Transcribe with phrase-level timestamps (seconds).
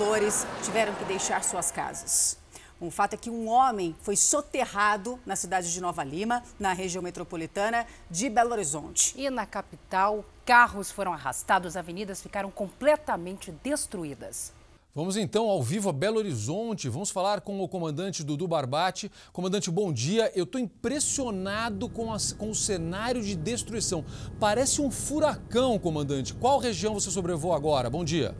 [0.00, 2.38] moradores tiveram que deixar suas casas.
[2.80, 7.02] O fato é que um homem foi soterrado na cidade de Nova Lima, na região
[7.02, 9.12] metropolitana de Belo Horizonte.
[9.14, 14.54] E na capital, carros foram arrastados, avenidas ficaram completamente destruídas.
[14.94, 16.88] Vamos então ao vivo a Belo Horizonte.
[16.88, 19.12] Vamos falar com o comandante Dudu Barbati.
[19.34, 20.32] Comandante, bom dia.
[20.34, 24.02] Eu estou impressionado com, a, com o cenário de destruição.
[24.40, 26.32] Parece um furacão, comandante.
[26.32, 27.90] Qual região você sobrevoou agora?
[27.90, 28.34] Bom dia.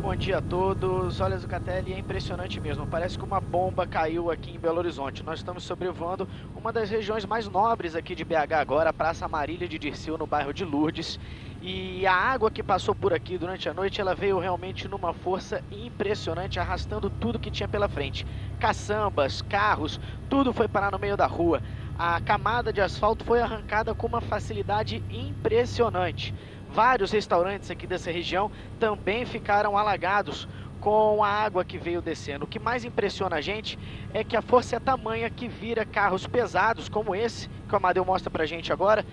[0.00, 1.20] Bom dia a todos.
[1.20, 2.86] Olha, Zucatelli, é impressionante mesmo.
[2.86, 5.24] Parece que uma bomba caiu aqui em Belo Horizonte.
[5.24, 9.66] Nós estamos sobrevoando uma das regiões mais nobres aqui de BH agora, a Praça Marília
[9.66, 11.18] de Dirceu, no bairro de Lourdes.
[11.60, 15.64] E a água que passou por aqui durante a noite, ela veio realmente numa força
[15.72, 18.24] impressionante, arrastando tudo que tinha pela frente.
[18.60, 19.98] Caçambas, carros,
[20.30, 21.60] tudo foi parar no meio da rua.
[21.98, 26.32] A camada de asfalto foi arrancada com uma facilidade impressionante.
[26.70, 30.46] Vários restaurantes aqui dessa região também ficaram alagados
[30.80, 32.44] com a água que veio descendo.
[32.44, 33.78] O que mais impressiona a gente
[34.12, 38.04] é que a força é tamanha que vira carros pesados como esse, que o Amadeu
[38.04, 39.04] mostra pra gente agora,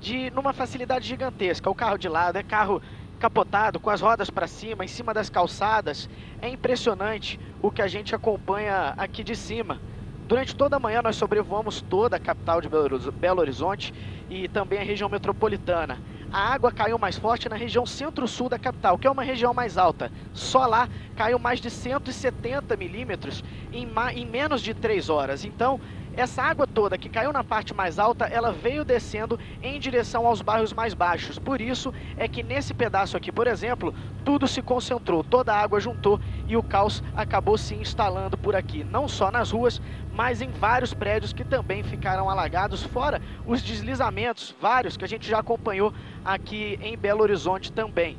[0.00, 1.70] de numa facilidade gigantesca.
[1.70, 2.82] O carro de lado é carro
[3.18, 6.08] capotado, com as rodas para cima, em cima das calçadas.
[6.40, 9.80] É impressionante o que a gente acompanha aqui de cima.
[10.26, 13.94] Durante toda a manhã nós sobrevoamos toda a capital de Belo Horizonte
[14.28, 16.00] e também a região metropolitana
[16.32, 19.78] a água caiu mais forte na região centro-sul da capital, que é uma região mais
[19.78, 20.10] alta.
[20.32, 25.44] Só lá caiu mais de 170 milímetros em, em menos de 3 horas.
[25.44, 25.80] Então,
[26.16, 30.40] essa água toda que caiu na parte mais alta, ela veio descendo em direção aos
[30.40, 31.38] bairros mais baixos.
[31.38, 35.78] Por isso é que nesse pedaço aqui, por exemplo, tudo se concentrou, toda a água
[35.78, 40.50] juntou e o caos acabou se instalando por aqui, não só nas ruas, mas em
[40.50, 45.92] vários prédios que também ficaram alagados, fora os deslizamentos, vários que a gente já acompanhou
[46.24, 48.16] aqui em Belo Horizonte também.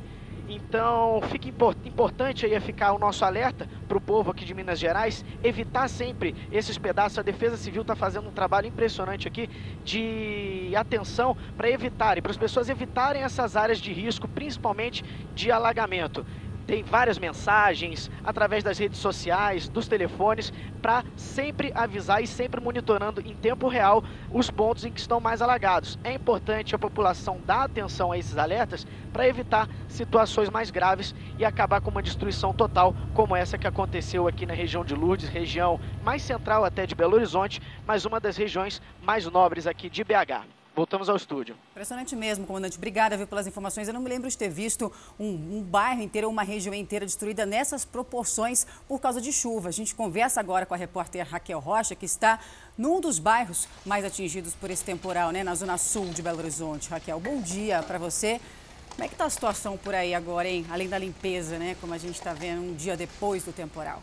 [0.50, 5.22] Então, fica importante aí ficar o nosso alerta para o povo aqui de Minas Gerais,
[5.44, 7.18] evitar sempre esses pedaços.
[7.18, 9.46] A Defesa Civil está fazendo um trabalho impressionante aqui
[9.84, 15.02] de atenção para evitarem, para as pessoas evitarem essas áreas de risco, principalmente
[15.34, 16.24] de alagamento
[16.68, 20.52] tem várias mensagens através das redes sociais, dos telefones,
[20.82, 25.40] para sempre avisar e sempre monitorando em tempo real os pontos em que estão mais
[25.40, 25.98] alagados.
[26.04, 31.44] É importante a população dar atenção a esses alertas para evitar situações mais graves e
[31.44, 35.80] acabar com uma destruição total como essa que aconteceu aqui na região de Lourdes, região
[36.04, 40.57] mais central até de Belo Horizonte, mas uma das regiões mais nobres aqui de BH.
[40.78, 41.56] Voltamos ao estúdio.
[41.72, 42.76] Impressionante mesmo, comandante.
[42.76, 43.88] Obrigada viu, pelas informações.
[43.88, 47.44] Eu não me lembro de ter visto um, um bairro inteiro, uma região inteira destruída
[47.44, 49.70] nessas proporções por causa de chuva.
[49.70, 52.38] A gente conversa agora com a repórter Raquel Rocha, que está
[52.78, 56.88] num dos bairros mais atingidos por esse temporal, né, na zona sul de Belo Horizonte.
[56.88, 58.40] Raquel, bom dia para você.
[58.90, 60.64] Como é que está a situação por aí agora, hein?
[60.70, 61.76] Além da limpeza, né?
[61.80, 64.00] Como a gente está vendo um dia depois do temporal.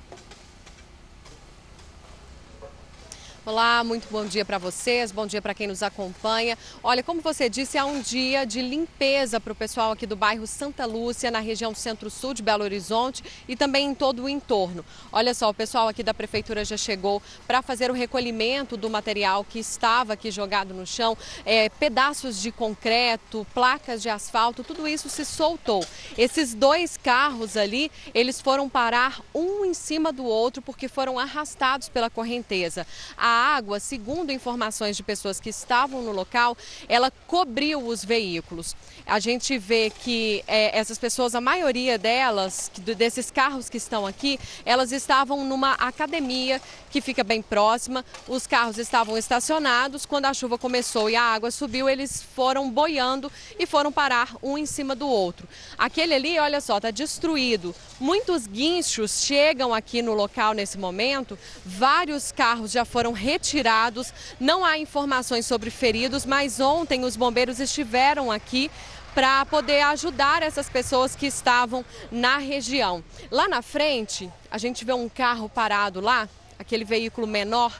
[3.47, 6.57] Olá, muito bom dia para vocês, bom dia para quem nos acompanha.
[6.81, 10.47] Olha, como você disse, é um dia de limpeza para o pessoal aqui do bairro
[10.47, 14.84] Santa Lúcia, na região centro-sul de Belo Horizonte e também em todo o entorno.
[15.11, 19.44] Olha só, o pessoal aqui da prefeitura já chegou para fazer o recolhimento do material
[19.44, 25.07] que estava aqui jogado no chão, é, pedaços de concreto, placas de asfalto, tudo isso
[25.07, 25.85] se soltou.
[26.17, 31.89] Esses dois carros ali, eles foram parar um em cima do outro porque foram arrastados
[31.89, 32.88] pela correnteza.
[33.16, 36.57] A água, segundo informações de pessoas que estavam no local,
[36.88, 38.75] ela cobriu os veículos.
[39.06, 44.40] A gente vê que é, essas pessoas, a maioria delas, desses carros que estão aqui,
[44.66, 46.59] elas estavam numa academia
[46.90, 48.03] que fica bem próxima.
[48.28, 50.06] Os carros estavam estacionados.
[50.06, 54.57] Quando a chuva começou e a água subiu, eles foram boiando e foram parar um
[54.57, 55.47] em cima do outro.
[55.78, 57.75] Aquele ali, olha só, está destruído.
[58.00, 61.38] Muitos guinchos chegam aqui no local nesse momento.
[61.66, 64.13] Vários carros já foram retirados.
[64.39, 68.69] Não há informações sobre feridos, mas ontem os bombeiros estiveram aqui
[69.16, 73.03] para poder ajudar essas pessoas que estavam na região.
[73.31, 76.29] Lá na frente, a gente vê um carro parado lá,
[76.59, 77.73] aquele veículo menor.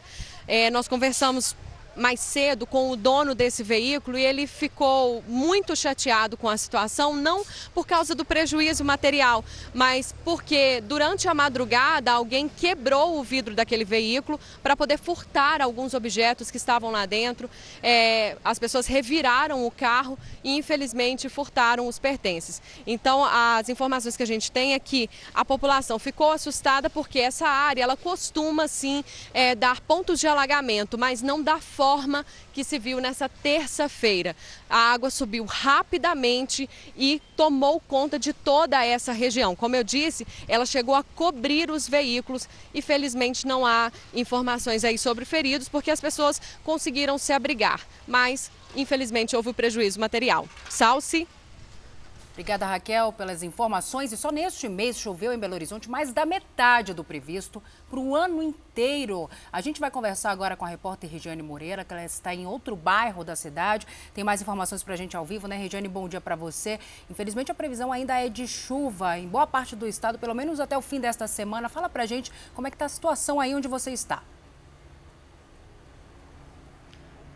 [0.48, 1.56] É, nós conversamos
[1.96, 7.16] mais cedo com o dono desse veículo e ele ficou muito chateado com a situação,
[7.16, 7.44] não
[7.74, 9.44] por causa do prejuízo material,
[9.74, 15.94] mas porque durante a madrugada alguém quebrou o vidro daquele veículo para poder furtar alguns
[15.94, 17.50] objetos que estavam lá dentro.
[17.82, 22.62] É, as pessoas reviraram o carro e infelizmente furtaram os pertences.
[22.86, 27.48] Então as informações que a gente tem é que a população ficou assustada porque essa
[27.48, 29.04] área ela costuma sim
[29.34, 34.36] é, dar pontos de alagamento, mas não dá forma forma que se viu nessa terça-feira.
[34.68, 36.68] A água subiu rapidamente
[36.98, 39.56] e tomou conta de toda essa região.
[39.56, 44.98] Como eu disse, ela chegou a cobrir os veículos e felizmente não há informações aí
[44.98, 47.82] sobre feridos, porque as pessoas conseguiram se abrigar.
[48.08, 50.50] Mas, infelizmente, houve o prejuízo material.
[50.68, 51.28] Salce.
[52.36, 54.12] Obrigada, Raquel, pelas informações.
[54.12, 58.14] E só neste mês choveu em Belo Horizonte mais da metade do previsto para o
[58.14, 59.30] ano inteiro.
[59.54, 62.76] A gente vai conversar agora com a repórter Regiane Moreira, que ela está em outro
[62.76, 63.88] bairro da cidade.
[64.14, 65.88] Tem mais informações para a gente ao vivo, né, Regiane?
[65.88, 66.78] Bom dia para você.
[67.10, 70.78] Infelizmente, a previsão ainda é de chuva em boa parte do estado, pelo menos até
[70.78, 71.70] o fim desta semana.
[71.70, 74.22] Fala para a gente como é que está a situação aí onde você está.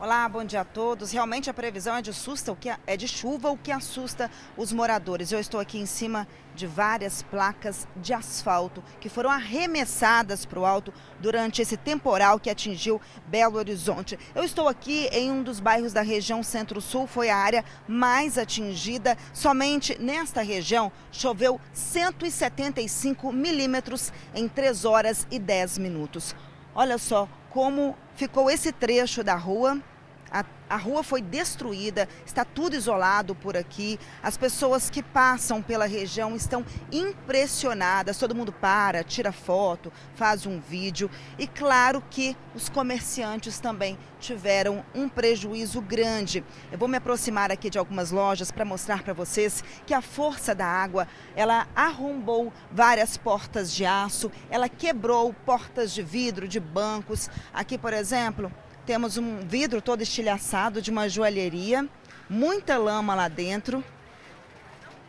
[0.01, 1.11] Olá, bom dia a todos.
[1.11, 4.71] Realmente a previsão é de, susta, o que é de chuva, o que assusta os
[4.71, 5.29] moradores.
[5.29, 6.25] Eu estou aqui em cima
[6.55, 12.49] de várias placas de asfalto que foram arremessadas para o alto durante esse temporal que
[12.49, 14.17] atingiu Belo Horizonte.
[14.33, 19.17] Eu estou aqui em um dos bairros da região Centro-Sul, foi a área mais atingida.
[19.33, 26.33] Somente nesta região choveu 175 milímetros em 3 horas e 10 minutos.
[26.73, 29.81] Olha só como ficou esse trecho da rua
[30.31, 33.99] a, a, rua foi destruída, está tudo isolado por aqui.
[34.21, 38.17] As pessoas que passam pela região estão impressionadas.
[38.17, 41.09] Todo mundo para, tira foto, faz um vídeo.
[41.37, 46.43] E claro que os comerciantes também tiveram um prejuízo grande.
[46.71, 50.53] Eu vou me aproximar aqui de algumas lojas para mostrar para vocês que a força
[50.53, 57.29] da água, ela arrombou várias portas de aço, ela quebrou portas de vidro de bancos.
[57.53, 58.51] Aqui, por exemplo,
[58.89, 61.87] temos um vidro todo estilhaçado de uma joalheria,
[62.27, 63.83] muita lama lá dentro.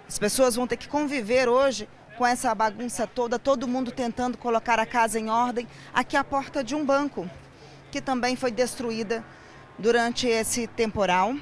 [0.06, 1.88] As pessoas vão ter que conviver hoje
[2.18, 5.66] com essa bagunça toda, todo mundo tentando colocar a casa em ordem.
[5.94, 7.26] Aqui a porta de um banco,
[7.90, 9.24] que também foi destruída
[9.78, 11.34] durante esse temporal.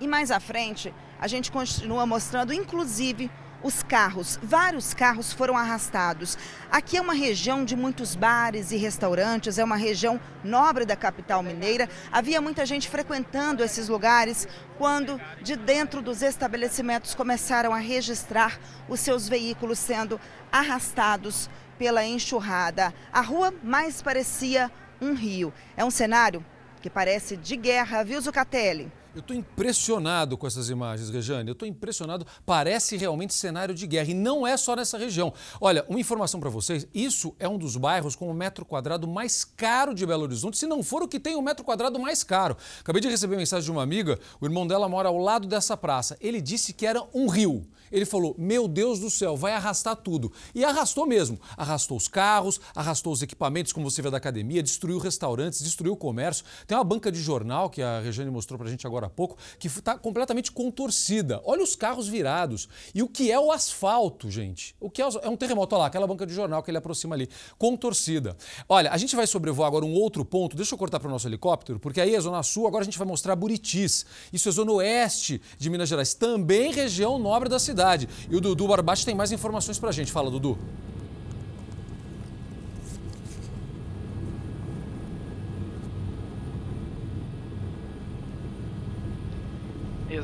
[0.00, 3.28] E mais à frente, a gente continua mostrando, inclusive,
[3.64, 4.38] os carros.
[4.42, 6.36] Vários carros foram arrastados.
[6.70, 11.42] Aqui é uma região de muitos bares e restaurantes, é uma região nobre da capital
[11.42, 11.88] mineira.
[12.12, 14.46] Havia muita gente frequentando esses lugares
[14.76, 20.20] quando, de dentro dos estabelecimentos, começaram a registrar os seus veículos sendo
[20.52, 22.92] arrastados pela enxurrada.
[23.10, 24.70] A rua mais parecia
[25.00, 25.52] um rio.
[25.74, 26.44] É um cenário
[26.82, 28.92] que parece de guerra, viu, Zucatelli?
[29.14, 31.48] Eu estou impressionado com essas imagens, Rejane.
[31.48, 32.26] Eu estou impressionado.
[32.44, 34.10] Parece realmente cenário de guerra.
[34.10, 35.32] E não é só nessa região.
[35.60, 39.44] Olha, uma informação para vocês: isso é um dos bairros com o metro quadrado mais
[39.44, 42.56] caro de Belo Horizonte, se não for o que tem o metro quadrado mais caro.
[42.80, 46.16] Acabei de receber mensagem de uma amiga, o irmão dela mora ao lado dessa praça.
[46.20, 47.64] Ele disse que era um rio.
[47.94, 50.32] Ele falou: Meu Deus do céu, vai arrastar tudo.
[50.54, 51.38] E arrastou mesmo.
[51.56, 55.96] Arrastou os carros, arrastou os equipamentos, como você vê da academia, destruiu restaurantes, destruiu o
[55.96, 56.44] comércio.
[56.66, 59.10] Tem uma banca de jornal que a Rejane mostrou para a gente agora agora há
[59.10, 61.40] pouco, que está completamente contorcida.
[61.44, 62.68] Olha os carros virados.
[62.94, 64.74] E o que é o asfalto, gente?
[64.80, 65.74] O que é, é um terremoto?
[65.74, 68.36] Olha lá, aquela banca de jornal que ele aproxima ali, contorcida.
[68.68, 70.56] Olha, a gente vai sobrevoar agora um outro ponto.
[70.56, 72.98] Deixa eu cortar para o nosso helicóptero, porque aí é Zona Sul, agora a gente
[72.98, 74.06] vai mostrar Buritis.
[74.32, 77.83] Isso é Zona Oeste de Minas Gerais, também região nobre da cidade.
[78.30, 80.10] E o Dudu Barbate tem mais informações para a gente.
[80.10, 80.58] Fala, Dudu.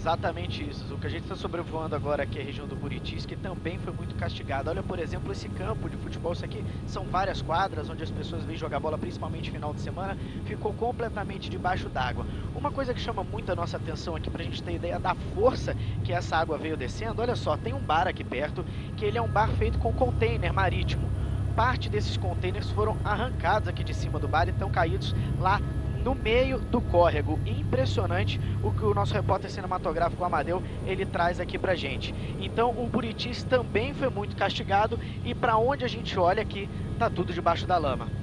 [0.01, 0.95] Exatamente isso.
[0.95, 3.79] O que a gente está sobrevoando agora aqui é a região do Buritis, que também
[3.79, 4.71] foi muito castigada.
[4.71, 8.43] Olha, por exemplo, esse campo de futebol, isso aqui são várias quadras onde as pessoas
[8.43, 10.17] vêm jogar bola, principalmente final de semana,
[10.47, 12.25] ficou completamente debaixo d'água.
[12.57, 15.15] Uma coisa que chama muito a nossa atenção aqui para a gente ter ideia da
[15.15, 18.65] força que essa água veio descendo, olha só, tem um bar aqui perto,
[18.97, 21.07] que ele é um bar feito com container marítimo.
[21.55, 25.61] Parte desses containers foram arrancados aqui de cima do bar e estão caídos lá
[26.01, 27.41] no meio do córrego.
[27.47, 32.15] Impressionante o que o nosso repórter cinematográfico Amadeu ele traz aqui pra gente.
[32.39, 37.09] Então o Buritis também foi muito castigado e para onde a gente olha aqui tá
[37.11, 38.20] tudo debaixo da lama.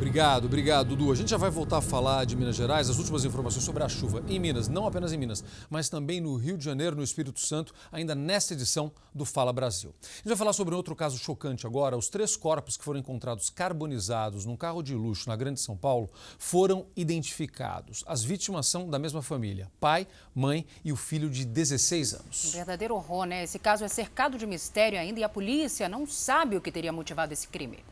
[0.00, 1.12] Obrigado, obrigado, Dudu.
[1.12, 3.88] A gente já vai voltar a falar de Minas Gerais, as últimas informações sobre a
[3.88, 7.38] chuva em Minas, não apenas em Minas, mas também no Rio de Janeiro, no Espírito
[7.38, 9.94] Santo, ainda nesta edição do Fala Brasil.
[10.00, 11.98] A gente vai falar sobre outro caso chocante agora.
[11.98, 16.08] Os três corpos que foram encontrados carbonizados num carro de luxo na Grande São Paulo
[16.38, 18.02] foram identificados.
[18.06, 22.46] As vítimas são da mesma família: pai, mãe e o filho de 16 anos.
[22.46, 23.44] Um verdadeiro horror, né?
[23.44, 26.90] Esse caso é cercado de mistério ainda e a polícia não sabe o que teria
[26.90, 27.84] motivado esse crime.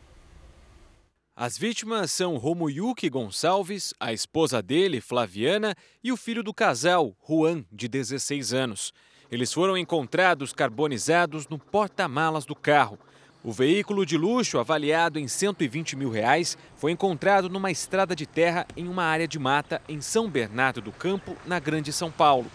[1.41, 7.65] As vítimas são Romuyuki Gonçalves, a esposa dele, Flaviana, e o filho do casal, Juan,
[7.71, 8.93] de 16 anos.
[9.31, 12.99] Eles foram encontrados carbonizados no porta-malas do carro.
[13.45, 18.67] O veículo de luxo, avaliado em 120 mil reais, foi encontrado numa estrada de terra
[18.77, 22.51] em uma área de mata em São Bernardo do Campo, na Grande São Paulo.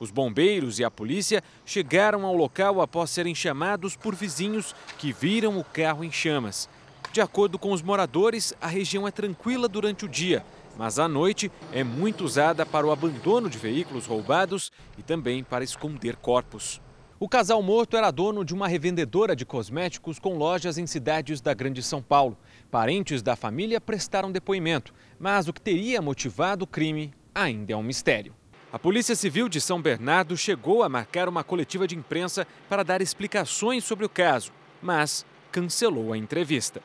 [0.00, 5.56] Os bombeiros e a polícia chegaram ao local após serem chamados por vizinhos que viram
[5.56, 6.68] o carro em chamas.
[7.14, 10.44] De acordo com os moradores, a região é tranquila durante o dia,
[10.76, 15.62] mas à noite é muito usada para o abandono de veículos roubados e também para
[15.62, 16.82] esconder corpos.
[17.20, 21.54] O casal morto era dono de uma revendedora de cosméticos com lojas em cidades da
[21.54, 22.36] Grande São Paulo.
[22.68, 27.82] Parentes da família prestaram depoimento, mas o que teria motivado o crime ainda é um
[27.84, 28.34] mistério.
[28.72, 33.00] A Polícia Civil de São Bernardo chegou a marcar uma coletiva de imprensa para dar
[33.00, 34.50] explicações sobre o caso,
[34.82, 36.82] mas cancelou a entrevista.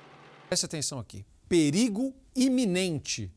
[0.49, 1.23] Preste atenção aqui.
[1.47, 3.31] Perigo iminente.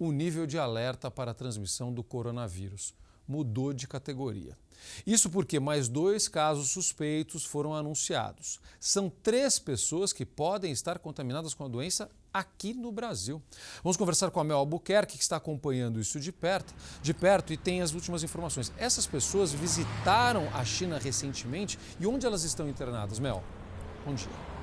[0.00, 2.92] O nível de alerta para a transmissão do coronavírus
[3.26, 4.58] mudou de categoria.
[5.06, 8.58] Isso porque mais dois casos suspeitos foram anunciados.
[8.80, 13.40] São três pessoas que podem estar contaminadas com a doença aqui no Brasil.
[13.84, 17.56] Vamos conversar com a Mel Albuquerque, que está acompanhando isso de perto, de perto e
[17.56, 18.72] tem as últimas informações.
[18.76, 23.42] Essas pessoas visitaram a China recentemente e onde elas estão internadas, Mel?
[24.04, 24.55] Bom dia.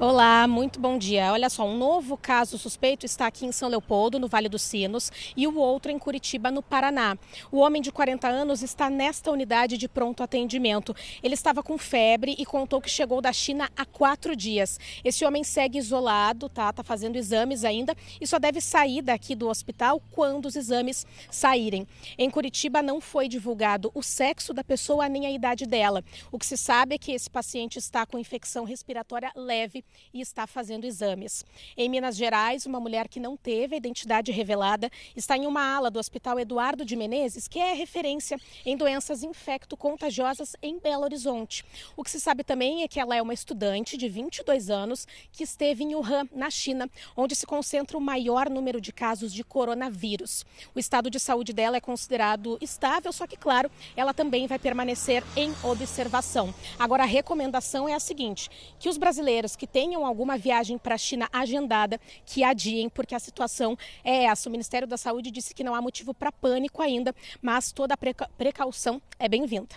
[0.00, 1.32] Olá, muito bom dia.
[1.32, 5.10] Olha só, um novo caso suspeito está aqui em São Leopoldo, no Vale dos Sinos,
[5.36, 7.18] e o outro em Curitiba, no Paraná.
[7.50, 10.94] O homem de 40 anos está nesta unidade de pronto atendimento.
[11.20, 14.78] Ele estava com febre e contou que chegou da China há quatro dias.
[15.02, 16.72] Esse homem segue isolado, tá?
[16.72, 21.88] Tá fazendo exames ainda e só deve sair daqui do hospital quando os exames saírem.
[22.16, 26.04] Em Curitiba não foi divulgado o sexo da pessoa nem a idade dela.
[26.30, 30.46] O que se sabe é que esse paciente está com infecção respiratória leve e está
[30.46, 31.44] fazendo exames.
[31.76, 35.90] Em Minas Gerais, uma mulher que não teve a identidade revelada está em uma ala
[35.90, 41.64] do Hospital Eduardo de Menezes, que é referência em doenças infecto-contagiosas em Belo Horizonte.
[41.96, 45.44] O que se sabe também é que ela é uma estudante de 22 anos que
[45.44, 50.44] esteve em Wuhan, na China, onde se concentra o maior número de casos de coronavírus.
[50.74, 55.22] O estado de saúde dela é considerado estável, só que, claro, ela também vai permanecer
[55.36, 56.54] em observação.
[56.78, 60.98] Agora, a recomendação é a seguinte: que os brasileiros que tenham alguma viagem para a
[60.98, 64.48] China agendada, que adiem, porque a situação é essa.
[64.48, 67.96] O Ministério da Saúde disse que não há motivo para pânico ainda, mas toda a
[68.36, 69.76] precaução é bem-vinda.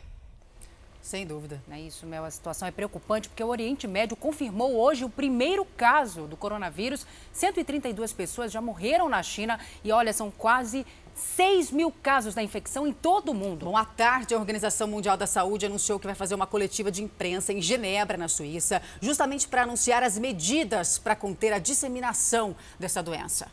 [1.03, 1.61] Sem dúvida.
[1.69, 2.25] É isso, Mel.
[2.25, 7.05] A situação é preocupante porque o Oriente Médio confirmou hoje o primeiro caso do coronavírus.
[7.31, 10.83] 132 pessoas já morreram na China e, olha, são quase
[11.21, 13.65] 6 mil casos da infecção em todo o mundo.
[13.65, 17.03] Bom, à tarde, a Organização Mundial da Saúde anunciou que vai fazer uma coletiva de
[17.03, 23.03] imprensa em Genebra, na Suíça, justamente para anunciar as medidas para conter a disseminação dessa
[23.03, 23.51] doença.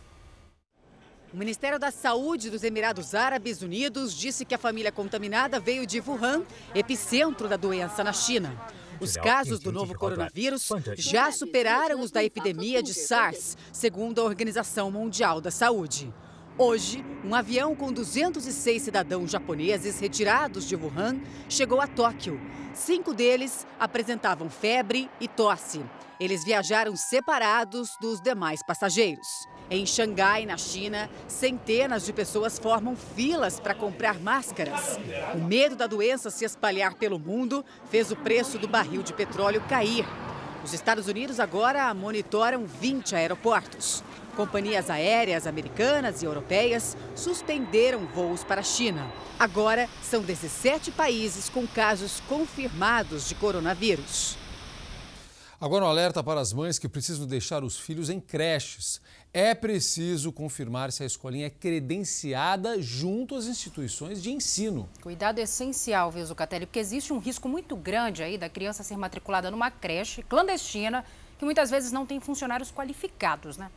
[1.33, 6.01] O Ministério da Saúde dos Emirados Árabes Unidos disse que a família contaminada veio de
[6.01, 6.43] Wuhan,
[6.75, 8.59] epicentro da doença na China.
[8.99, 14.91] Os casos do novo coronavírus já superaram os da epidemia de SARS, segundo a Organização
[14.91, 16.13] Mundial da Saúde.
[16.61, 22.41] Hoje, um avião com 206 cidadãos japoneses retirados de Wuhan chegou a Tóquio.
[22.75, 25.81] Cinco deles apresentavam febre e tosse.
[26.19, 29.47] Eles viajaram separados dos demais passageiros.
[29.71, 34.99] Em Xangai, na China, centenas de pessoas formam filas para comprar máscaras.
[35.37, 39.63] O medo da doença se espalhar pelo mundo fez o preço do barril de petróleo
[39.69, 40.05] cair.
[40.65, 44.03] Os Estados Unidos agora monitoram 20 aeroportos.
[44.39, 49.05] Companhias aéreas americanas e europeias suspenderam voos para a China.
[49.37, 54.37] Agora, são 17 países com casos confirmados de coronavírus.
[55.61, 59.01] Agora um alerta para as mães que precisam deixar os filhos em creches.
[59.35, 64.89] É preciso confirmar se a escolinha é credenciada junto às instituições de ensino.
[65.03, 69.51] Cuidado essencial, viu, Zucatelli, porque existe um risco muito grande aí da criança ser matriculada
[69.51, 71.05] numa creche clandestina
[71.41, 73.69] que muitas vezes não tem funcionários qualificados, né?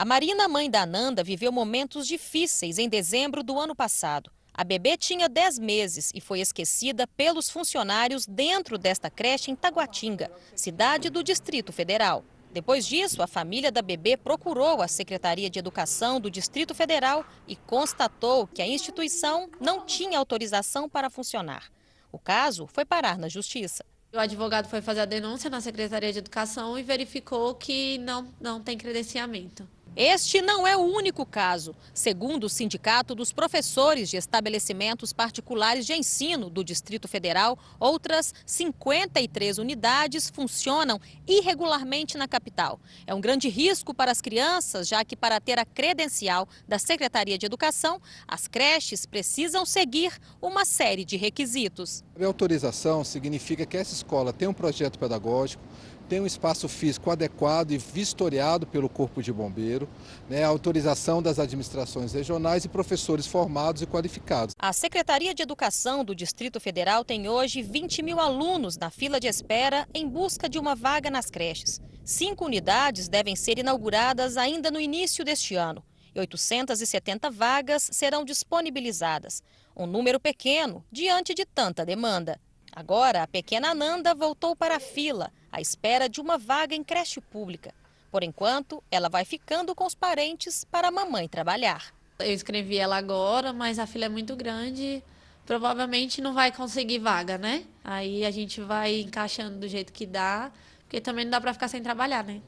[0.00, 4.32] A Marina, mãe da Nanda, viveu momentos difíceis em dezembro do ano passado.
[4.54, 10.32] A bebê tinha 10 meses e foi esquecida pelos funcionários dentro desta creche em Taguatinga,
[10.56, 12.24] cidade do Distrito Federal.
[12.50, 17.54] Depois disso, a família da bebê procurou a Secretaria de Educação do Distrito Federal e
[17.54, 21.70] constatou que a instituição não tinha autorização para funcionar.
[22.10, 23.84] O caso foi parar na Justiça.
[24.14, 28.62] O advogado foi fazer a denúncia na Secretaria de Educação e verificou que não, não
[28.62, 29.68] tem credenciamento.
[29.96, 31.74] Este não é o único caso.
[31.92, 39.58] Segundo o Sindicato dos Professores de Estabelecimentos Particulares de Ensino do Distrito Federal, outras 53
[39.58, 42.80] unidades funcionam irregularmente na capital.
[43.04, 47.36] É um grande risco para as crianças, já que para ter a credencial da Secretaria
[47.36, 52.04] de Educação, as creches precisam seguir uma série de requisitos.
[52.18, 55.62] A autorização significa que essa escola tem um projeto pedagógico,
[56.10, 59.88] tem um espaço físico adequado e vistoriado pelo Corpo de Bombeiro,
[60.28, 64.56] né, autorização das administrações regionais e professores formados e qualificados.
[64.58, 69.28] A Secretaria de Educação do Distrito Federal tem hoje 20 mil alunos na fila de
[69.28, 71.80] espera em busca de uma vaga nas creches.
[72.04, 75.80] Cinco unidades devem ser inauguradas ainda no início deste ano
[76.12, 79.44] e 870 vagas serão disponibilizadas.
[79.76, 82.40] Um número pequeno diante de tanta demanda.
[82.72, 87.20] Agora, a pequena Ananda voltou para a fila, à espera de uma vaga em creche
[87.20, 87.74] pública.
[88.10, 91.92] Por enquanto, ela vai ficando com os parentes para a mamãe trabalhar.
[92.18, 95.02] Eu escrevi ela agora, mas a fila é muito grande,
[95.46, 97.64] provavelmente não vai conseguir vaga, né?
[97.84, 100.50] Aí a gente vai encaixando do jeito que dá,
[100.82, 102.42] porque também não dá para ficar sem trabalhar, né?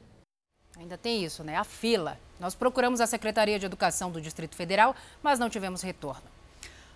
[0.77, 1.55] Ainda tem isso, né?
[1.55, 2.19] A fila.
[2.39, 6.23] Nós procuramos a Secretaria de Educação do Distrito Federal, mas não tivemos retorno.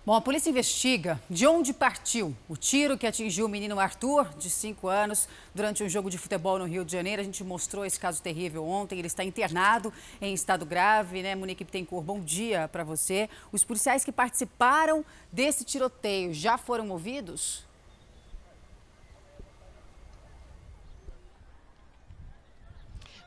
[0.08, 4.50] Bom, a polícia investiga de onde partiu o tiro que atingiu o menino Arthur, de
[4.50, 7.22] 5 anos, durante um jogo de futebol no Rio de Janeiro.
[7.22, 8.98] A gente mostrou esse caso terrível ontem.
[8.98, 11.36] Ele está internado em estado grave, né?
[11.36, 13.30] Monique Bittencourt, bom dia para você.
[13.52, 17.67] Os policiais que participaram desse tiroteio já foram ouvidos?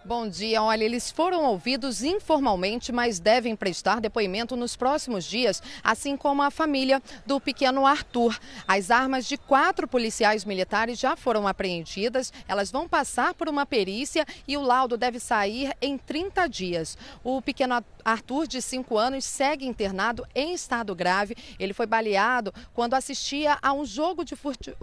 [0.02, 0.62] Bom dia.
[0.62, 6.50] Olha, eles foram ouvidos informalmente, mas devem prestar depoimento nos próximos dias, assim como a
[6.50, 8.38] família do pequeno Arthur.
[8.66, 14.24] As armas de quatro policiais militares já foram apreendidas, elas vão passar por uma perícia
[14.48, 16.96] e o laudo deve sair em 30 dias.
[17.22, 21.36] O pequeno Arthur, de 5 anos, segue internado em estado grave.
[21.58, 24.34] Ele foi baleado quando assistia a um jogo de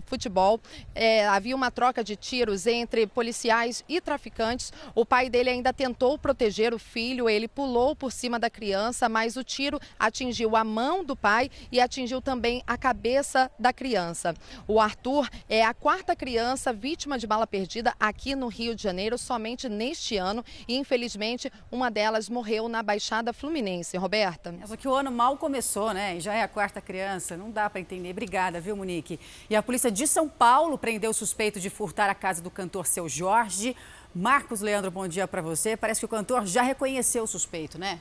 [0.06, 0.62] futebol.
[0.94, 4.72] É, havia uma troca de tiros entre policiais e traficantes.
[4.94, 9.38] O pai dele ainda tentou proteger o filho, ele pulou por cima da criança, mas
[9.38, 14.36] o tiro atingiu a mão do pai e atingiu também a cabeça da criança.
[14.68, 19.18] O Arthur é a quarta criança vítima de bala perdida aqui no Rio de Janeiro,
[19.18, 23.98] somente neste ano, e infelizmente uma delas morreu na Baixada Fluminense.
[23.98, 24.53] Roberta?
[24.70, 26.18] É que o ano mal começou, né?
[26.18, 28.12] E já é a quarta criança, não dá para entender.
[28.12, 29.20] Obrigada, viu, Monique?
[29.50, 32.86] E a polícia de São Paulo prendeu o suspeito de furtar a casa do cantor
[32.86, 33.75] Seu Jorge.
[34.18, 35.77] Marcos Leandro, bom dia para você.
[35.77, 38.00] Parece que o cantor já reconheceu o suspeito, né?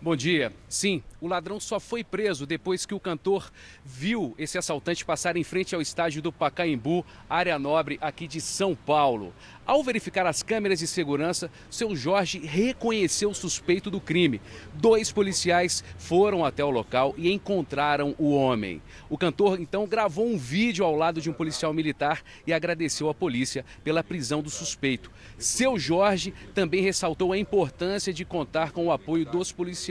[0.00, 0.52] Bom dia.
[0.68, 3.50] Sim, o ladrão só foi preso depois que o cantor
[3.84, 8.76] viu esse assaltante passar em frente ao estádio do Pacaembu, área nobre aqui de São
[8.76, 9.34] Paulo.
[9.66, 14.40] Ao verificar as câmeras de segurança, seu Jorge reconheceu o suspeito do crime.
[14.74, 18.80] Dois policiais foram até o local e encontraram o homem.
[19.10, 23.14] O cantor então gravou um vídeo ao lado de um policial militar e agradeceu à
[23.14, 25.10] polícia pela prisão do suspeito.
[25.36, 29.87] Seu Jorge também ressaltou a importância de contar com o apoio dos policiais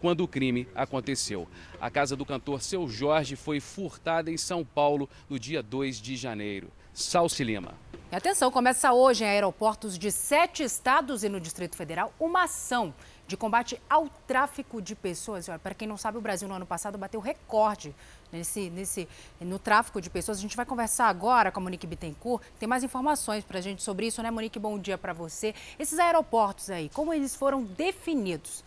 [0.00, 1.48] quando o crime aconteceu.
[1.80, 6.16] A casa do cantor Seu Jorge foi furtada em São Paulo no dia 2 de
[6.16, 6.70] janeiro.
[6.92, 7.74] Salsi Lima.
[8.12, 12.94] Atenção, começa hoje em aeroportos de sete estados e no Distrito Federal uma ação
[13.26, 15.46] de combate ao tráfico de pessoas.
[15.62, 17.94] Para quem não sabe, o Brasil no ano passado bateu recorde
[18.30, 19.08] nesse, nesse,
[19.40, 20.38] no tráfico de pessoas.
[20.38, 22.44] A gente vai conversar agora com a Monique Bittencourt.
[22.58, 24.58] Tem mais informações para a gente sobre isso, né, Monique?
[24.58, 25.54] Bom dia para você.
[25.78, 28.62] Esses aeroportos aí, como eles foram definidos?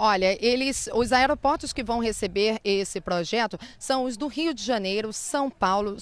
[0.00, 5.12] Olha, eles, os aeroportos que vão receber esse projeto são os do Rio de Janeiro,
[5.12, 5.96] São Paulo,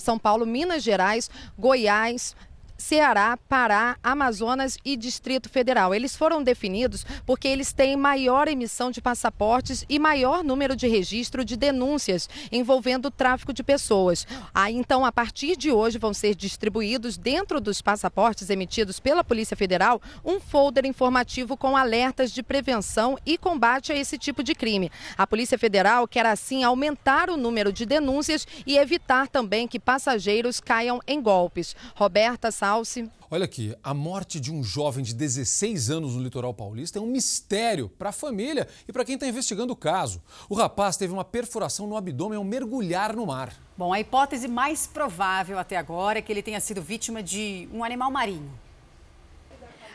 [0.00, 2.34] São Paulo, Minas Gerais, Goiás,
[2.82, 5.94] Ceará, Pará, Amazonas e Distrito Federal.
[5.94, 11.44] Eles foram definidos porque eles têm maior emissão de passaportes e maior número de registro
[11.44, 14.26] de denúncias envolvendo o tráfico de pessoas.
[14.52, 19.56] Aí, então, a partir de hoje, vão ser distribuídos dentro dos passaportes emitidos pela Polícia
[19.56, 24.90] Federal um folder informativo com alertas de prevenção e combate a esse tipo de crime.
[25.16, 30.58] A Polícia Federal quer, assim, aumentar o número de denúncias e evitar também que passageiros
[30.58, 31.76] caiam em golpes.
[31.94, 36.98] Roberta Sá Olha aqui, a morte de um jovem de 16 anos no litoral paulista
[36.98, 40.22] é um mistério para a família e para quem está investigando o caso.
[40.48, 43.52] O rapaz teve uma perfuração no abdômen ao mergulhar no mar.
[43.76, 47.84] Bom, a hipótese mais provável até agora é que ele tenha sido vítima de um
[47.84, 48.50] animal marinho.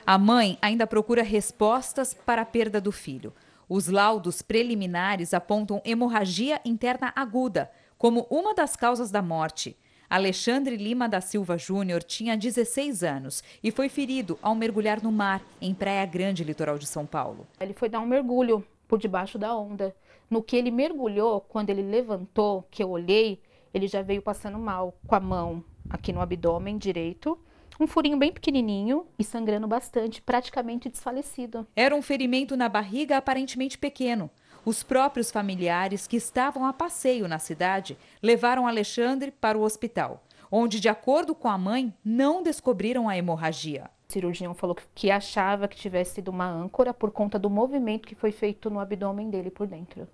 [0.06, 3.34] A mãe ainda procura respostas para a perda do filho.
[3.68, 9.76] Os laudos preliminares apontam hemorragia interna aguda como uma das causas da morte.
[10.10, 15.41] Alexandre Lima da Silva Júnior tinha 16 anos e foi ferido ao mergulhar no mar,
[15.62, 17.46] em Praia Grande, litoral de São Paulo.
[17.60, 19.93] Ele foi dar um mergulho por debaixo da onda.
[20.30, 23.41] No que ele mergulhou, quando ele levantou, que eu olhei,
[23.74, 27.38] ele já veio passando mal com a mão aqui no abdômen direito,
[27.80, 31.67] Um furinho bem pequenininho e sangrando bastante, praticamente desfalecido.
[31.76, 34.32] Era um ferimento na barriga aparentemente pequeno.
[34.67, 40.82] Os próprios familiares que estavam a passeio na cidade levaram Alexandre para o hospital, onde,
[40.82, 43.89] de acordo com a mãe, não descobriram a hemorragia.
[44.10, 48.13] O cirurgião falou que achava que tivesse sido uma âncora por conta do movimento que
[48.13, 50.06] foi feito no abdômen dele por dentro.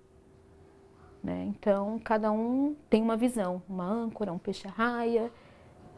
[1.20, 1.46] Né?
[1.48, 5.32] Então, cada um tem uma visão, uma âncora, um peixe-arraia,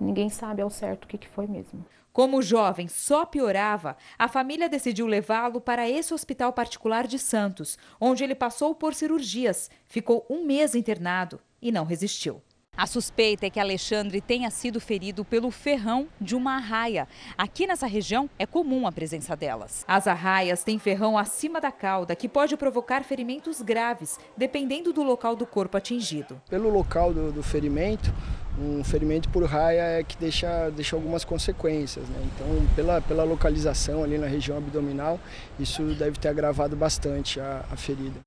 [0.01, 1.85] ninguém sabe ao certo o que foi mesmo.
[2.17, 7.77] Como o jovem só piorava, a família decidiu levá-lo para esse hospital particular de Santos,
[8.01, 12.43] onde ele passou por cirurgias, ficou um mês internado e não resistiu.
[12.77, 17.09] A suspeita é que Alexandre tenha sido ferido pelo ferrão de uma arraia.
[17.39, 19.83] Aqui nessa região é comum a presença delas.
[19.89, 25.35] As arraias têm ferrão acima da cauda que pode provocar ferimentos graves, dependendo do local
[25.35, 26.39] do corpo atingido.
[26.51, 28.13] Pelo local do, do ferimento,
[28.59, 32.07] um ferimento por raia é que deixa, deixa algumas consequências.
[32.07, 32.27] Né?
[32.27, 35.19] Então, pela, pela localização ali na região abdominal,
[35.59, 38.21] isso deve ter agravado bastante a, a ferida.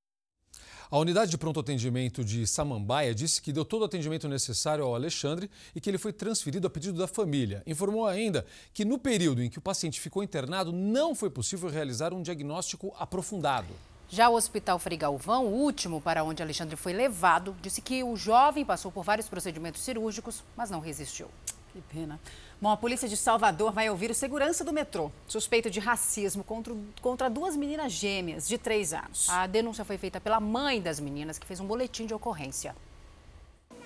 [0.92, 4.96] A unidade de pronto atendimento de Samambaia disse que deu todo o atendimento necessário ao
[4.96, 7.62] Alexandre e que ele foi transferido a pedido da família.
[7.68, 12.12] Informou ainda que no período em que o paciente ficou internado não foi possível realizar
[12.12, 13.68] um diagnóstico aprofundado.
[14.10, 18.16] Já o Hospital Frei Galvão, o último para onde Alexandre foi levado, disse que o
[18.16, 21.28] jovem passou por vários procedimentos cirúrgicos, mas não resistiu.
[21.72, 22.20] Que pena.
[22.60, 26.76] Bom, a polícia de Salvador vai ouvir o segurança do metrô, suspeito de racismo contra,
[27.02, 29.30] contra duas meninas gêmeas de três anos.
[29.30, 32.76] A denúncia foi feita pela mãe das meninas, que fez um boletim de ocorrência.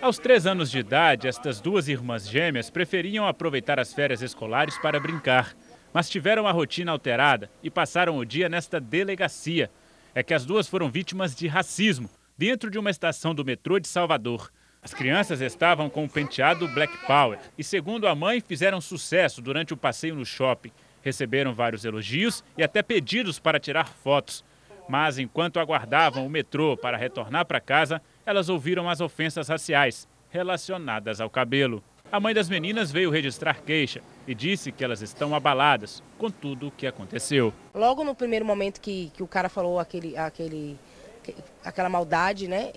[0.02, 5.00] Aos três anos de idade, estas duas irmãs gêmeas preferiam aproveitar as férias escolares para
[5.00, 5.56] brincar,
[5.94, 9.70] mas tiveram a rotina alterada e passaram o dia nesta delegacia.
[10.16, 13.88] É que as duas foram vítimas de racismo dentro de uma estação do metrô de
[13.88, 14.52] Salvador.
[14.84, 19.74] As crianças estavam com o penteado Black Power e, segundo a mãe, fizeram sucesso durante
[19.74, 20.72] o passeio no shopping.
[21.02, 24.44] Receberam vários elogios e até pedidos para tirar fotos.
[24.90, 31.22] Mas enquanto aguardavam o metrô para retornar para casa, elas ouviram as ofensas raciais relacionadas
[31.22, 31.82] ao cabelo.
[32.12, 36.68] A mãe das meninas veio registrar queixa e disse que elas estão abaladas com tudo
[36.68, 37.54] o que aconteceu.
[37.74, 40.78] Logo no primeiro momento que, que o cara falou aquele, aquele,
[41.64, 42.72] aquela maldade, né?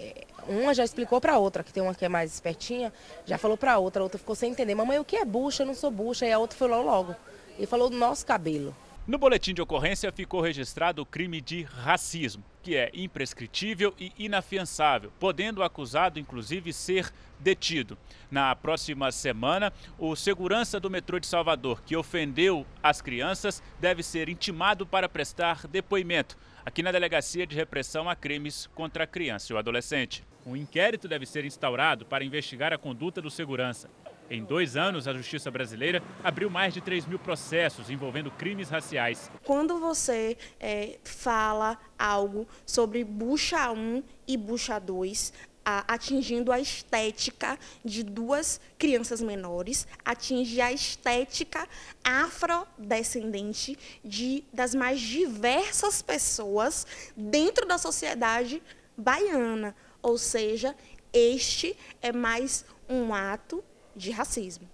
[0.49, 2.93] uma já explicou para outra, que tem uma que é mais espertinha,
[3.25, 4.75] já falou para outra, a outra ficou sem entender.
[4.75, 5.63] Mamãe, o que é bucha?
[5.63, 6.27] Eu não sou bucha.
[6.27, 7.15] E a outra falou logo.
[7.59, 8.75] E falou do nosso cabelo.
[9.07, 15.13] No boletim de ocorrência ficou registrado o crime de racismo, que é imprescritível e inafiançável,
[15.21, 17.97] podendo o acusado inclusive ser detido.
[18.29, 24.29] Na próxima semana, o segurança do metrô de Salvador, que ofendeu as crianças, deve ser
[24.29, 29.55] intimado para prestar depoimento aqui na Delegacia de Repressão a Crimes contra a Criança e
[29.55, 30.25] o Adolescente.
[30.45, 33.89] Um inquérito deve ser instaurado para investigar a conduta do segurança.
[34.29, 39.31] Em dois anos, a justiça brasileira abriu mais de 3 mil processos envolvendo crimes raciais.
[39.45, 45.33] Quando você é, fala algo sobre bucha 1 e bucha 2,
[45.65, 51.69] atingindo a estética de duas crianças menores, atinge a estética
[52.05, 56.87] afrodescendente de, das mais diversas pessoas
[57.17, 58.63] dentro da sociedade
[58.97, 59.75] baiana.
[60.01, 60.75] Ou seja,
[61.13, 63.63] este é mais um ato
[63.97, 64.69] de racismo.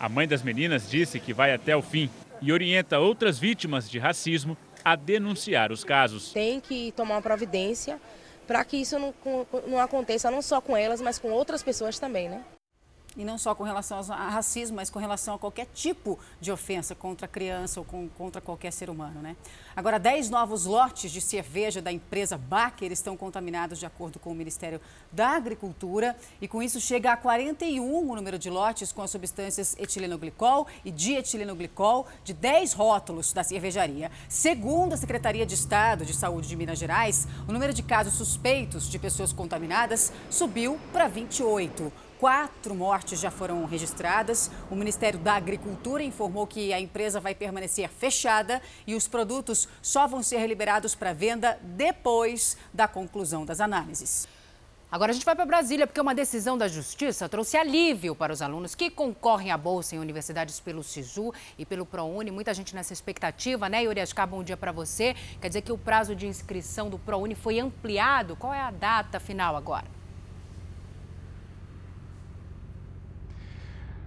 [0.00, 3.98] A mãe das meninas disse que vai até o fim e orienta outras vítimas de
[3.98, 6.32] racismo a denunciar os casos.
[6.32, 8.00] Tem que tomar uma providência
[8.46, 9.14] para que isso não,
[9.66, 12.44] não aconteça não só com elas, mas com outras pessoas também, né?
[13.16, 16.94] E não só com relação a racismo, mas com relação a qualquer tipo de ofensa
[16.94, 19.36] contra a criança ou com, contra qualquer ser humano, né?
[19.76, 24.34] Agora, 10 novos lotes de cerveja da empresa Baker estão contaminados de acordo com o
[24.34, 24.80] Ministério
[25.12, 29.76] da Agricultura e com isso chega a 41 o número de lotes com as substâncias
[29.78, 34.10] etilenoglicol e dietilenoglicol de 10 rótulos da cervejaria.
[34.28, 38.88] Segundo a Secretaria de Estado de Saúde de Minas Gerais, o número de casos suspeitos
[38.88, 42.03] de pessoas contaminadas subiu para 28.
[42.24, 44.50] Quatro mortes já foram registradas.
[44.70, 50.06] O Ministério da Agricultura informou que a empresa vai permanecer fechada e os produtos só
[50.06, 54.26] vão ser liberados para venda depois da conclusão das análises.
[54.90, 58.40] Agora a gente vai para Brasília porque uma decisão da Justiça trouxe alívio para os
[58.40, 62.30] alunos que concorrem à bolsa em universidades pelo SISU e pelo ProUni.
[62.30, 65.14] Muita gente nessa expectativa, né, Yuri Ascar, bom dia para você.
[65.42, 68.34] Quer dizer que o prazo de inscrição do ProUni foi ampliado.
[68.34, 70.03] Qual é a data final agora?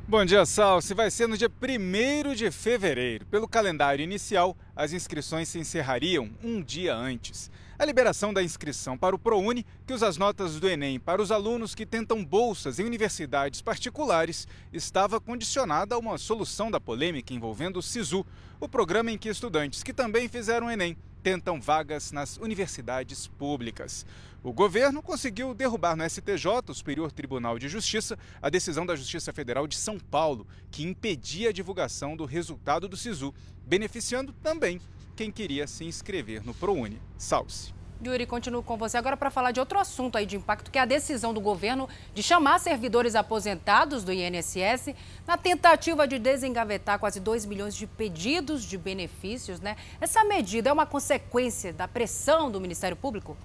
[0.09, 0.81] Bom dia, Sal.
[0.81, 3.25] Se vai ser no dia 1 de fevereiro.
[3.25, 7.51] Pelo calendário inicial, as inscrições se encerrariam um dia antes.
[7.77, 11.29] A liberação da inscrição para o ProUni, que usa as notas do Enem para os
[11.29, 17.79] alunos que tentam bolsas em universidades particulares, estava condicionada a uma solução da polêmica envolvendo
[17.79, 18.25] o SISU,
[18.61, 24.05] o programa em que estudantes que também fizeram Enem tentam vagas nas universidades públicas.
[24.47, 29.33] O governo conseguiu derrubar no STJ, o Superior Tribunal de Justiça, a decisão da Justiça
[29.33, 33.33] Federal de São Paulo, que impedia a divulgação do resultado do SISU,
[33.65, 34.79] beneficiando também
[35.17, 37.01] quem queria se inscrever no ProUni.
[37.17, 37.73] Salce.
[38.01, 40.81] Yuri, continuo com você agora para falar de outro assunto aí de impacto, que é
[40.81, 44.95] a decisão do governo de chamar servidores aposentados do INSS
[45.27, 49.75] na tentativa de desengavetar quase 2 milhões de pedidos de benefícios, né?
[49.99, 53.35] Essa medida é uma consequência da pressão do Ministério Público?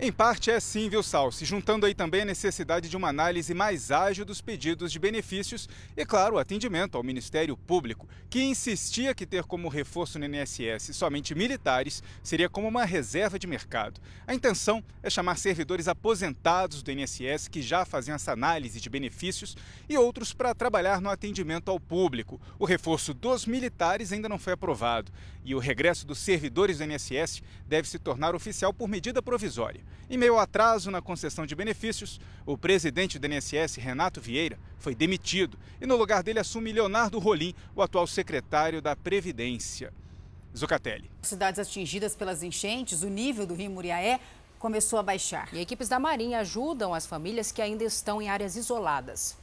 [0.00, 1.44] Em parte é sim, viu, Salsi?
[1.44, 6.06] Juntando aí também a necessidade de uma análise mais ágil dos pedidos de benefícios e,
[6.06, 11.34] claro, o atendimento ao Ministério Público, que insistia que ter como reforço no INSS somente
[11.34, 14.00] militares seria como uma reserva de mercado.
[14.24, 19.56] A intenção é chamar servidores aposentados do INSS que já faziam essa análise de benefícios
[19.88, 22.40] e outros para trabalhar no atendimento ao público.
[22.56, 25.10] O reforço dos militares ainda não foi aprovado
[25.44, 29.87] e o regresso dos servidores do INSS deve se tornar oficial por medida provisória.
[30.10, 34.94] Em meio ao atraso na concessão de benefícios, o presidente do INSS, Renato Vieira, foi
[34.94, 39.92] demitido e no lugar dele assume Leonardo Rolim, o atual secretário da Previdência.
[40.56, 41.10] Zucatelli.
[41.22, 44.18] Cidades atingidas pelas enchentes, o nível do rio Muriaé
[44.58, 45.48] começou a baixar.
[45.52, 49.36] E equipes da Marinha ajudam as famílias que ainda estão em áreas isoladas.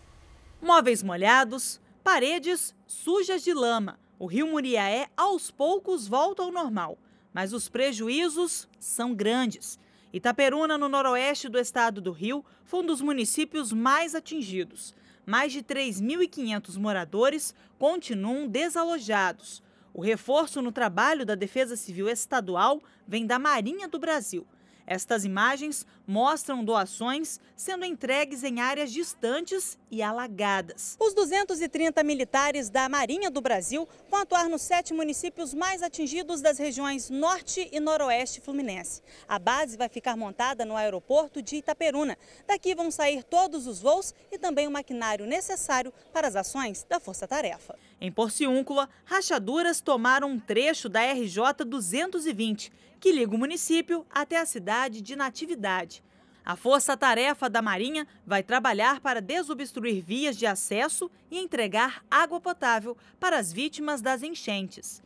[0.62, 4.00] Móveis molhados, paredes sujas de lama.
[4.18, 6.98] O rio Muriaé aos poucos volta ao normal,
[7.34, 9.78] mas os prejuízos são grandes.
[10.16, 14.96] Itaperuna, no noroeste do estado do Rio, foi um dos municípios mais atingidos.
[15.26, 19.62] Mais de 3.500 moradores continuam desalojados.
[19.94, 24.48] O reforço no trabalho da Defesa Civil Estadual vem da Marinha do Brasil.
[24.88, 30.96] Estas imagens mostram doações sendo entregues em áreas distantes e alagadas.
[31.00, 36.60] Os 230 militares da Marinha do Brasil vão atuar nos sete municípios mais atingidos das
[36.60, 39.02] regiões Norte e Noroeste Fluminense.
[39.28, 42.18] A base vai ficar montada no aeroporto de Itaperuna.
[42.46, 47.00] Daqui vão sair todos os voos e também o maquinário necessário para as ações da
[47.00, 47.76] Força Tarefa.
[48.00, 54.46] Em Porciúncula, rachaduras tomaram um trecho da RJ 220 que liga o município até a
[54.46, 56.04] cidade de Natividade.
[56.46, 62.96] A força-tarefa da Marinha vai trabalhar para desobstruir vias de acesso e entregar água potável
[63.20, 65.02] para as vítimas das enchentes.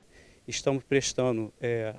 [0.46, 1.96] Estamos prestando é,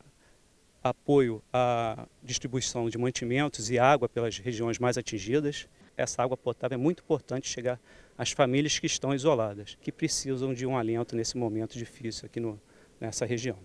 [0.82, 5.66] apoio à distribuição de mantimentos e água pelas regiões mais atingidas.
[5.96, 7.80] Essa água potável é muito importante chegar
[8.18, 12.60] às famílias que estão isoladas, que precisam de um alento nesse momento difícil aqui no,
[13.00, 13.56] nessa região.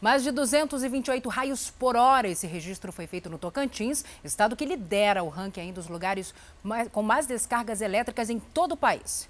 [0.00, 2.28] Mais de 228 raios por hora.
[2.28, 7.02] Esse registro foi feito no Tocantins, estado que lidera o ranking dos lugares mais, com
[7.02, 9.28] mais descargas elétricas em todo o país.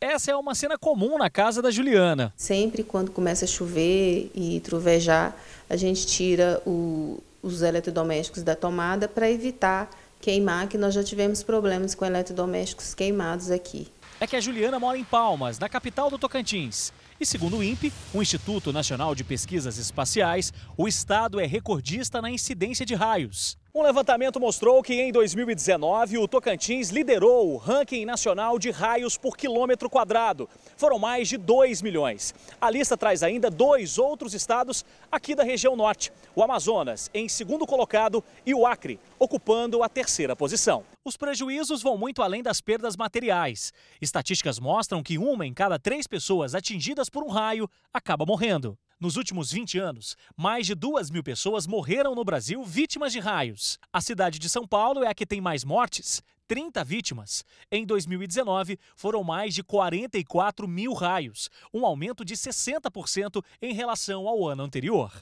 [0.00, 2.32] Essa é uma cena comum na casa da Juliana.
[2.36, 5.36] Sempre quando começa a chover e trovejar,
[5.68, 11.42] a gente tira o, os eletrodomésticos da tomada para evitar queimar, que nós já tivemos
[11.42, 13.88] problemas com eletrodomésticos queimados aqui.
[14.20, 16.92] É que a Juliana mora em Palmas, na capital do Tocantins.
[17.20, 22.30] E segundo o INPE, o Instituto Nacional de Pesquisas Espaciais, o estado é recordista na
[22.30, 23.58] incidência de raios.
[23.74, 29.36] Um levantamento mostrou que em 2019 o Tocantins liderou o ranking nacional de raios por
[29.36, 30.48] quilômetro quadrado.
[30.74, 32.34] Foram mais de 2 milhões.
[32.58, 37.66] A lista traz ainda dois outros estados aqui da região norte: o Amazonas, em segundo
[37.66, 40.82] colocado, e o Acre, ocupando a terceira posição.
[41.04, 43.74] Os prejuízos vão muito além das perdas materiais.
[44.00, 48.78] Estatísticas mostram que uma em cada três pessoas atingidas por um raio acaba morrendo.
[49.00, 53.78] Nos últimos 20 anos, mais de 2 mil pessoas morreram no Brasil vítimas de raios.
[53.92, 57.44] A cidade de São Paulo é a que tem mais mortes, 30 vítimas.
[57.70, 64.48] Em 2019, foram mais de 44 mil raios, um aumento de 60% em relação ao
[64.48, 65.12] ano anterior.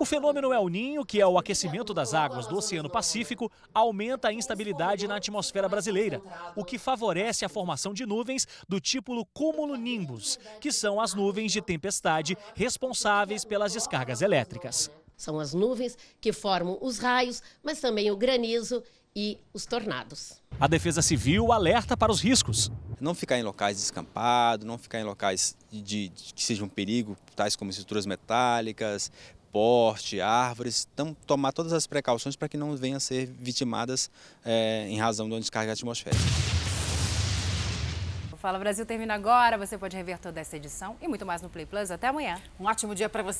[0.00, 4.32] O fenômeno El Ninho, que é o aquecimento das águas do Oceano Pacífico, aumenta a
[4.32, 6.22] instabilidade na atmosfera brasileira,
[6.56, 11.60] o que favorece a formação de nuvens do tipo cumulonimbus, que são as nuvens de
[11.60, 14.90] tempestade responsáveis pelas descargas elétricas.
[15.18, 18.82] São as nuvens que formam os raios, mas também o granizo
[19.14, 20.40] e os tornados.
[20.58, 22.72] A Defesa Civil alerta para os riscos.
[22.98, 27.18] Não ficar em locais descampados, não ficar em locais de, de, que sejam um perigo,
[27.36, 29.10] tais como estruturas metálicas,
[29.52, 34.10] poste, árvores, então tomar todas as precauções para que não venham a ser vitimadas
[34.44, 36.22] é, em razão de uma descarga atmosférica.
[38.32, 39.58] O Fala Brasil termina agora.
[39.58, 41.90] Você pode rever toda essa edição e muito mais no Play Plus.
[41.90, 42.40] Até amanhã.
[42.58, 43.38] Um ótimo dia para você.